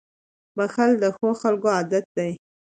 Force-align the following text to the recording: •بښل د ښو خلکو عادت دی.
•بښل 0.55 0.91
د 1.03 1.05
ښو 1.15 1.29
خلکو 1.41 1.67
عادت 1.75 2.05
دی. 2.17 2.31